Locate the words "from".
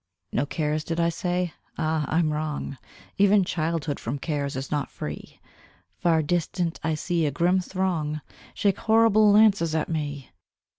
3.99-4.17